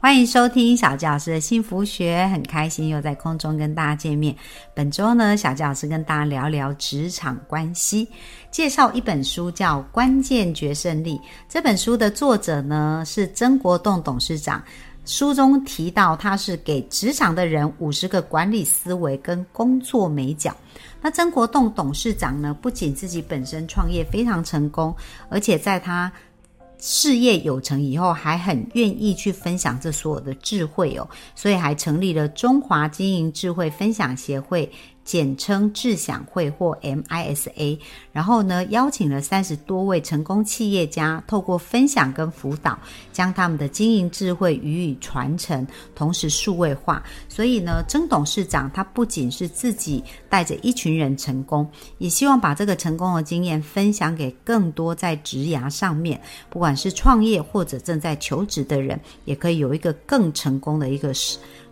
[0.00, 4.32] 欢迎收听小纪老师的幸福学，很开心又在空中跟大家见面。
[4.72, 8.06] 本周呢，小纪老师跟大家聊聊职场关系，
[8.48, 11.18] 介绍一本书叫《关键决胜力》。
[11.48, 14.62] 这本书的作者呢是曾国栋董事长，
[15.04, 20.56] 书中提到他是给职场的人五十个管理思维跟工作美角。
[21.02, 24.94] 那曾国栋董事长呢，不仅自己本身创业非常成功，
[25.28, 26.10] 而且在他
[26.78, 34.70] 事业有成以后，还很愿意去分享这所有的智慧哦，所以还成立了中华经营智慧分享协会。
[35.08, 37.78] 简称智享会或 MISA，
[38.12, 42.78] 然后呢，邀请了三十多位成功企业家，透过分享跟辅导，
[43.10, 47.02] 将他们的经营智慧予以传承，同时数位化。
[47.26, 61.14] 所以呢，曾董事长他不仅是自己带着一群人成功，也希望把这个成功的经验分享给更多在职涯上面，不管是创业或者正在求职的人，也可以有一个更成功的一个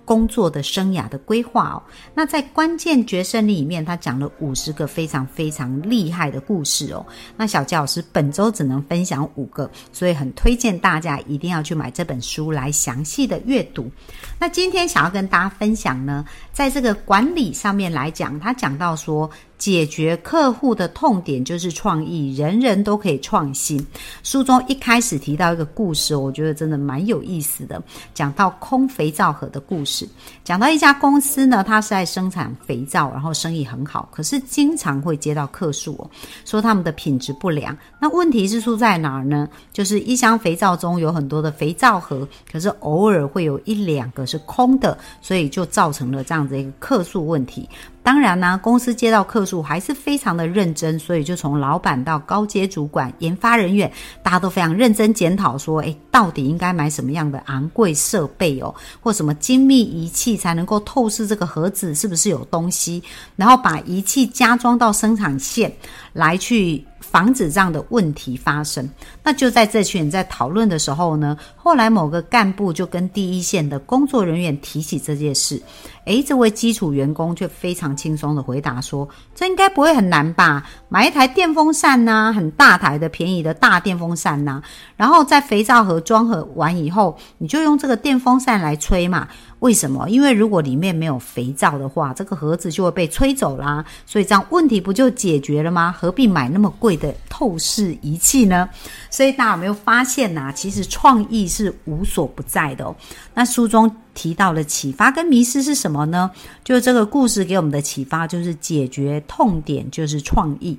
[0.07, 1.83] 工作的生涯的规划哦，
[2.15, 7.05] 那在关键决胜里面，他讲了五十个非常非常厉害的故事哦。
[7.37, 13.91] 那小教老师本周只能分享五个，所以很推荐大家一定要去买这本书来详细的阅读。
[14.39, 19.29] 那今天想要跟大家分享呢，在这个管理上面来讲，他讲到说。
[19.59, 23.83] 解决客户的痛点就是创意，人人都可以创新。
[24.23, 29.96] 书中一开始提到一个故事，我觉得真的蛮有意思的，讲到空肥皂盒的故事。
[30.43, 36.11] 讲到一家公司呢，它是在生产肥皂，然后生意很好，可是经常会接到客诉，
[36.45, 37.77] 说他们的品质不良。
[38.01, 39.49] 那问题是出在哪儿呢？
[39.73, 47.69] 就是一箱肥皂中有很多的肥皂盒，可是偶尔会有一两个是空的，所以就造成了这样子一个客诉问题。
[48.07, 53.91] 当然呢，公司接到客诉还是非常的认真，所以就从老板到高阶主管、研发人员，
[54.23, 63.03] 大家都非常认真检讨，说，诶，到底应该买什么样的昂贵设备哦，或什么精密仪器才能够透视这个盒子是不是有东西，
[63.35, 65.73] 然后把仪器加装到生产线
[66.17, 66.85] 来去。
[66.99, 68.89] 防止这样的问题发生，
[69.23, 75.63] 那就在这群人在讨论的时候呢，后来某个干部就跟第一线的工作人员提起这件事，
[76.07, 80.67] 诶，这位基础员工却非常轻松的回答说：“这应该不会很难吧？
[80.89, 84.61] 买一台电风扇呐，很大台的便宜的大电风扇呐，
[84.97, 89.29] 然后在肥皂盒装盒完以后，你就用这个电风扇来吹嘛。”
[89.61, 90.09] 为什么？
[90.11, 93.85] 因为如果里面没有肥皂的话，这个盒子就会被吹走啦。
[94.05, 95.95] 所以这样问题不就解决了吗？
[95.99, 98.69] 何必买那么贵的透视仪器呢？
[99.11, 100.53] 所以大家有没有发现呐？
[100.55, 102.95] 其实创意是无所不在的哦。
[103.33, 106.31] 那书中提到的启发跟迷失是什么呢？
[106.63, 110.79] 就是这个故事给我们的启发，就是解决痛点就是创意。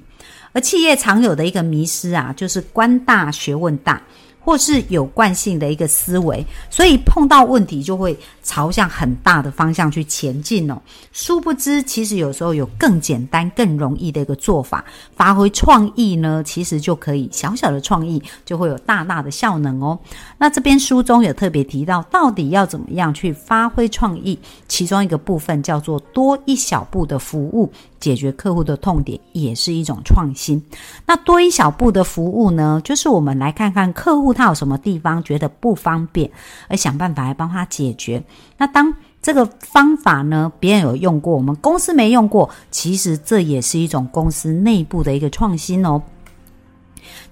[0.54, 4.02] 而企业常有的一个迷失啊，就是官大学问大。
[4.48, 10.82] 或是有惯性的一个思维，所以碰到问题就会朝向很大的方向去前进哦。
[11.12, 14.86] 殊不知，其实有时候有更简单、更容易的一个做法，
[15.18, 20.00] 发挥创意呢，其实就可以小小的创意就会有大大的效能哦。
[20.38, 24.40] 那这边书中有特别提到，到底要怎么样去发挥创意？
[24.70, 27.70] 其中一个部分叫做多一小步的服务。
[28.00, 30.62] 解决客户的痛点也是一种创新。
[31.06, 32.82] 那多一小步的服务呢？
[32.84, 36.30] 就是我们来看看客户他有什么地方觉得不方便，
[36.68, 38.24] 而想办法来帮他解决。
[38.58, 46.02] 那当这个方法呢，别人有用过，我们公司没用过，其实这也是一种公司内部的一个创新哦。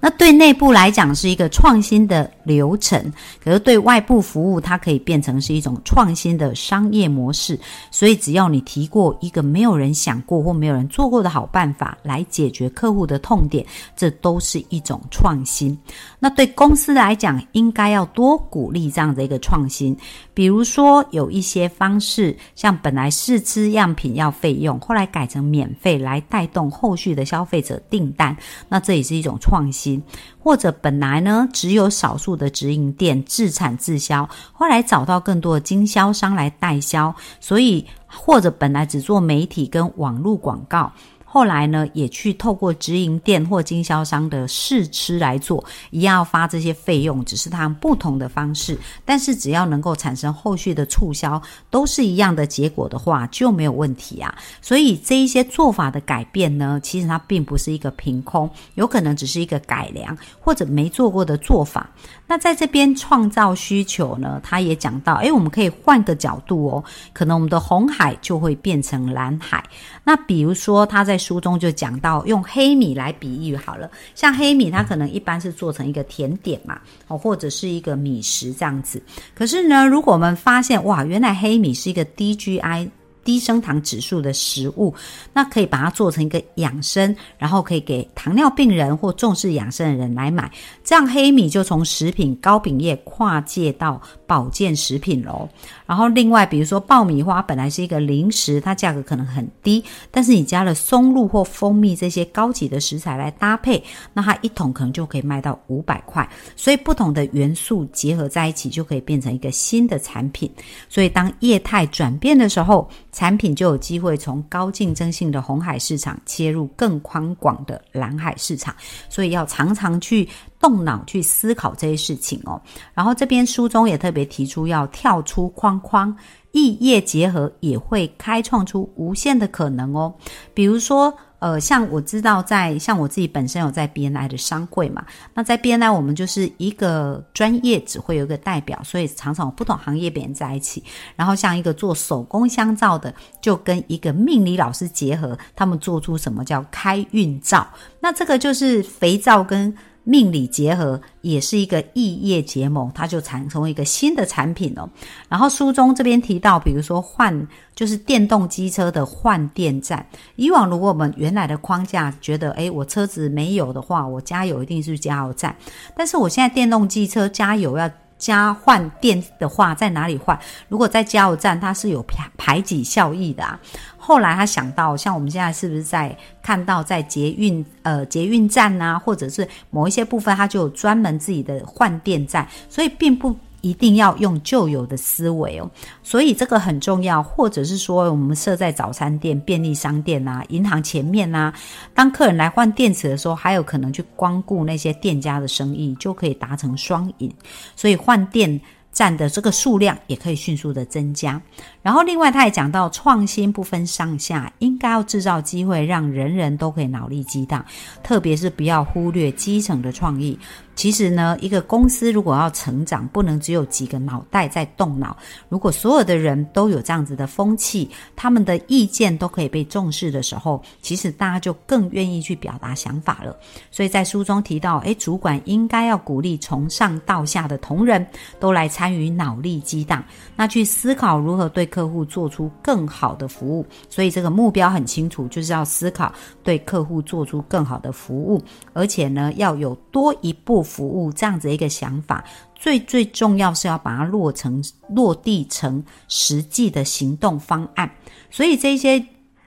[0.00, 7.58] 那对内部来讲是一个创新的流程，可是对外部服务，它可以变成是一种创新的商业模式。
[7.90, 13.64] 所以只要你提过一个没有人想过或没有人做过的好办法来解决客户的痛点，
[13.96, 15.76] 这都是一种创新。
[16.18, 19.96] 那对公司来讲，应该要多鼓励这样的一个创新。
[20.34, 28.36] 比如说有一些方式，像本来试吃样品要费用，后来改成免费来带动后续的消费者订单，
[28.68, 30.02] 那这也是一种创新。
[30.38, 40.92] 或者本来呢只有少数的直营店自产自销，后来找到更多的经销商来代销，所以或者本来只做媒体跟网络广告。
[41.36, 48.78] 后来呢也去透过直营店或经销商的试吃来做，一样要发这些费用，只是他们不同的方式。
[49.04, 51.38] 但是只要能够产生后续的促销，
[51.68, 54.34] 都是一样的结果的话，就没有问题啊。
[54.62, 61.86] 所以这一些做法的改变呢，其实它并不是一个凭空，有可能只是一个改良或者没做过的做法。
[62.26, 69.62] 那在这边创造需求呢，他也讲到，诶，我们可以换个角度哦，可能我们的红海就会变成蓝海。
[70.02, 76.78] 那比如说他在书中就讲到，用黑米来比喻好了，像黑米它可能一般是做成一个甜点嘛，
[77.08, 79.02] 哦，或者是一个米食这样子。
[79.34, 82.88] 可是呢，如果我们发现哇，原来黑米是一个低 GI。
[83.26, 84.94] 低升糖指数的食物，
[85.32, 90.48] 那可以把它做成一个养生，然后可以给糖尿病人或重视养生的人来买，
[90.84, 95.48] 这样黑米就从食品糕饼业跨界到保健食品喽。
[95.84, 99.82] 然后另外，比如说爆米花本来是一个零食，它价格可能很低，
[100.12, 103.82] 但是你加了松露或蜂蜜这些高级的食材来搭配，
[104.12, 106.28] 那它一桶可能就可以卖到五百块。
[106.54, 110.48] 所以不同的元素结合在一起，就可以变成一个新的产品。
[110.88, 118.76] 所以当业态转变的时候，产品就有机会从高竞争性的红海市场切入更宽广的蓝海市场，
[119.08, 120.28] 所以要常常去
[120.60, 122.60] 动脑去思考这些事情哦。
[122.92, 126.14] 然后这边书中也特别提出要跳出框框，
[126.52, 130.14] 异业结合也会开创出无限的可能哦。
[130.52, 131.16] 比如说。
[131.38, 135.04] 呃，像我知道，在像我自己本身有在 BNI 的商会嘛，
[135.34, 140.82] 那在 BNI 我们就是一个专业只会有一个代表，所以常常不同行业别人在一起。
[141.14, 147.66] 然后像一个做手工香皂的，就跟一个命理老师结合，他们做出什么叫开运皂？
[148.00, 149.76] 那这个就是肥皂跟。
[150.08, 154.88] 命理结合也是一个异业结盟，它就产成为一个新的产品哦。
[155.28, 160.06] 然后书中这边提到，比如说换就是电动机车的换电站。
[160.36, 165.56] 以往如果我们原来的框架觉得，诶，我车子没有的话，我加油一定是加油站。
[165.96, 170.38] 但是我现在电动机车加油要加换电的话，在哪里换？
[170.68, 173.58] 如果在加油站，它是有排排挤效益的啊。
[173.98, 183.36] 后来他想到，像我们现在是不是在看到在捷运呃捷运站啊，或者是某一些部分，它就有专门自己的换电站，所以并不
[183.68, 185.70] 一定要用旧有的思维哦。
[186.02, 191.52] 所以这个很重要，或者是说我们设在早餐店、便利商店啊、银行前面啊，
[191.94, 197.32] 当客人来换电池的时候，还有可能去光顾那些店家的生意，就可以达成双赢。
[197.74, 198.60] 所以换电。
[198.92, 201.38] 站的这个数量也可以迅速的增加，
[201.82, 207.62] 然后另外他也讲到创新不分上下，应该要制造机会，让人人都可以脑力激荡，
[208.02, 210.38] 特别是不要忽略基层的创意。
[210.76, 215.16] 其实呢，一个公司如果要成长，不能只有几个脑袋在动脑。
[215.48, 223.34] 如果所有的人都有这样子的风气，他们的意见都可以被重视的时候，其实大家就更愿意去表达想法了。
[223.70, 228.06] 所以在书中提到，诶，主管应该要鼓励从上到下的同仁
[228.38, 230.04] 都来参与脑力激荡，
[230.36, 233.64] 那去思考如何对客户做出更好的服务。
[233.88, 236.12] 所以这个目标很清楚，就是要思考
[236.44, 238.42] 对客户做出更好的服务，
[238.74, 240.65] 而且呢，要有多一步。
[240.66, 242.24] 服务这样子一个想法，
[242.54, 247.88] 最最重要是要把它落成落地成实际的行动方案。
[248.30, 249.02] 所以这些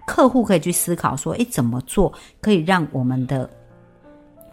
[0.07, 2.11] 客户可以去思考说：，诶，怎么做
[2.41, 3.47] 可以让我们的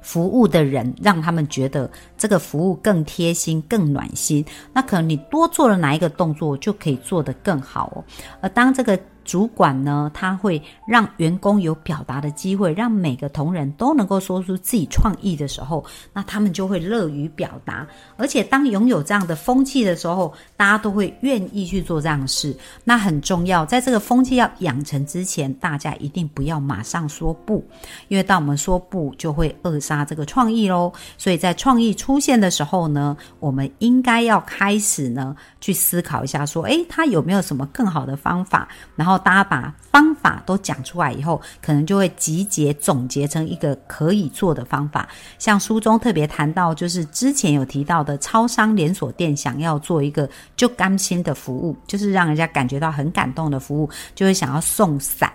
[0.02, 4.44] 服务的人让他们觉得这个服务更贴心、更暖心？
[4.72, 8.04] 那可能你多做了哪一个动作，就可以做得更好哦。
[8.40, 8.98] 而当这个。
[9.26, 17.84] 主管呢，他会让员工有表达的机会，让每个同仁都能够说出自己创意的时候，那他们就会乐于表达。
[18.17, 22.56] 而且当拥有这样的风气的时候，大家都会愿意去做这样的事。
[22.84, 27.67] 那很重要，在这个风气要养成之前，大家一定不要马上说不，
[28.06, 30.93] 因为当我们说不，就会扼杀这个创意喽。
[31.19, 39.16] 所以在创意出现的时候呢，我们应该要开始呢去思考一下，说，诶，他有没有什么更好的方法，然后。
[39.19, 45.08] 大家把方法都讲出来以后，可能就会集结总结成一个可以做的方法。
[45.39, 55.32] 像书中特别谈到，就是之前有提到的超商连锁店想要做一个就甘心的服务，就是让人家感觉到很感动的服务，就会想要送伞。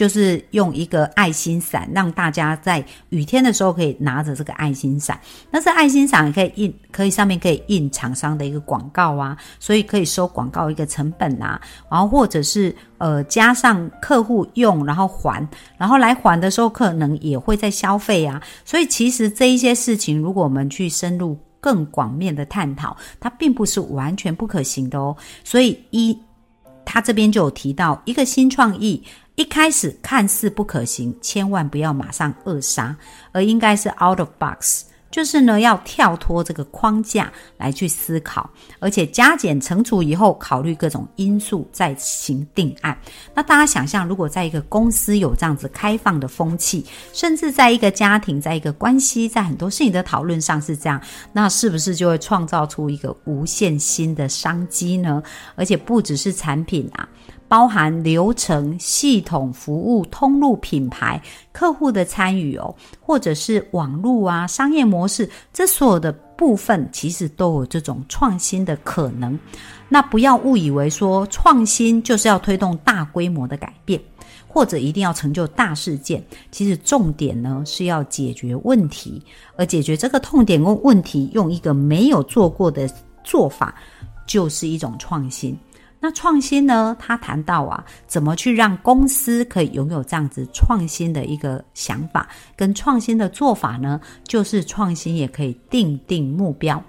[0.00, 5.20] 就是用一个爱心伞，让大家在雨天的时候可以拿着这个爱心伞。
[5.50, 11.60] 那这爱心伞也可以印，可以上面可以印厂商的一个广告啊，所以可以收广告一个成本啊。
[11.90, 18.42] 然后或者是呃加上客户用，然后还，然后来还的时候可能也会在消费啊。
[18.64, 25.14] 所以其实这一些事情，如果我们去深入更广面的探讨，它并不是完全不可行的哦。
[25.44, 26.18] 所以一。
[26.84, 29.02] 他这边就有提到，一个新创意
[29.36, 32.96] 一开始看似不可行，千万不要马上扼杀，
[33.32, 34.84] 而应该是 out of box。
[35.10, 38.48] 就是呢，要跳脱这个框架来去思考，
[38.78, 42.96] 而且加减乘除以后，考虑各种因素再行定案。
[43.34, 51.00] 那大家想象，如果在一个公司有这样子开放的风气，甚至在一个家庭、在一个关系、在很多事情的讨论上是这样，
[51.32, 55.22] 那是不是就会创造出一个无限新的商机呢？
[55.56, 57.08] 而且不只是产品啊。
[57.50, 69.36] 包含流程、系统、服务、通路、品牌、客户的参与哦，或者是网络啊、商业模式，这所有的部分其实都有这种创新的可能。
[69.88, 74.00] 那不要误以为说创新就是要推动大规模的改变，
[74.46, 76.24] 或者一定要成就大事件。
[76.52, 79.20] 其实重点呢是要解决问题，
[79.56, 82.88] 而解决这个痛点跟问题，用一个没有做过的
[83.24, 83.74] 做法，
[84.24, 85.58] 就是一种创新。
[86.00, 86.96] 那创新呢？
[86.98, 92.26] 他谈到啊，怎么去让公司可以拥有这样子创新的一个想法
[92.56, 94.00] 跟创新的做法呢？
[94.24, 96.82] 就是创新也可以定定目标。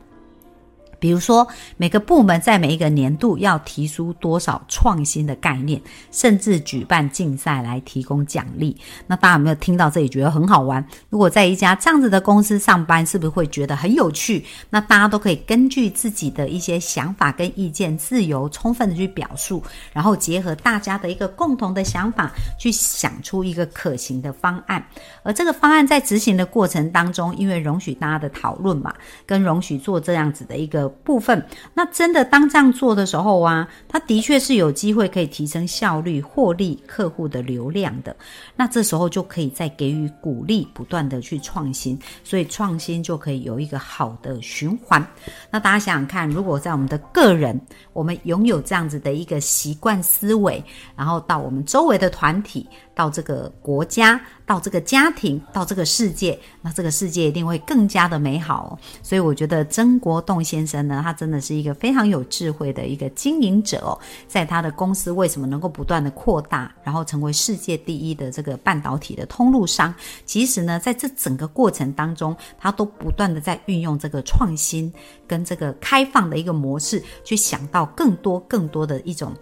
[1.01, 1.45] 比如说，
[1.77, 5.81] 每个部门在每一个年度要提出多少创新的概念，
[6.11, 8.77] 甚至举办竞赛来提供奖励。
[9.07, 10.85] 那大家有没有听到这里觉得很好玩？
[11.09, 14.45] 如果在一家这样子的公司上班，是不是会觉得很有趣？
[14.69, 24.85] 那大家都可以根据自己的一些想法跟意见，自由充分的去表述，然后结合大家的一个共同的想法，去想出一个可行的方案。
[25.23, 28.93] 而这个方案在执行的过程当中，因为容许大家的讨论嘛，
[29.25, 30.90] 跟容许做这样子的一个。
[31.03, 38.15] 部分，那真的当这样做的时候啊，它的确是有机会可以提升效率、获利客户的流量的。
[38.55, 45.05] 那这时候就可以再给予鼓励，不断的去创新，所以创新就可以有一个好的循环。
[45.49, 47.59] 那大家想想看，如果在我们的个人，
[47.93, 50.63] 我们拥有这样子的一个习惯思维，
[50.95, 52.67] 然后到我们周围的团体。
[53.01, 58.77] 到这个国家，到这个家庭，到这个世界，那这个世界一定会更加的美好。
[59.01, 63.97] 所以我觉得曾国栋先生呢，他真的是一个非常有智慧的一个经营者哦。
[64.27, 69.91] 在他的公司为什么能够不断的扩大，然后成为世界第一的这个半导体的通路商？
[70.23, 74.93] 其实呢，在这整个过程当中，他都不断的在运用这个创新
[75.27, 79.33] 跟这个开放的一个模式，去想到更多更多的一种。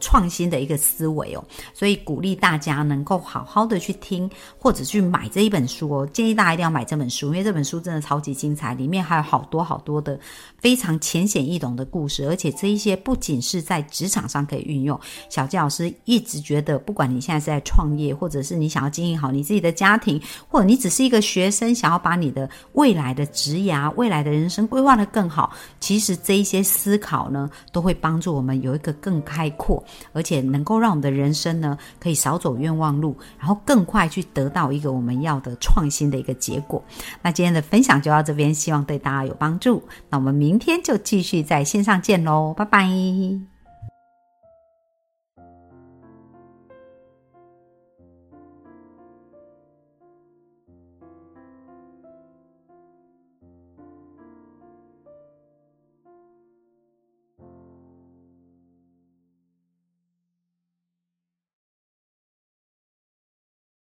[0.00, 4.28] 创新的一个思维哦，所以鼓励大家能够好好的去听
[4.58, 6.06] 或者去买这一本书哦。
[6.12, 10.18] 建议大家一定要买这本书，因为这本书真的超级精彩，里面还有好多好多的
[10.58, 14.98] 非常浅显易懂的故事，而且这一些不仅是在职场上可以运用。
[15.28, 29.82] 小纪老师一直觉得，不管你现在是在创业，或者是你想要经营好你自己的家庭，或者你只是一个学生，想要把你的未来的职涯、未来的人生规划的更好，其实这一些思考呢，都会帮助我们有一个更开阔。
[30.12, 36.82] 而且能够让我们的人生呢，可以少走冤枉路，然后更快去得到一个我们要的创新的一个结果。
[37.22, 39.82] 那今天的分享就到这边，希望对大家有帮助。
[40.08, 43.49] 那我们明天就继续在线上见喽，拜拜。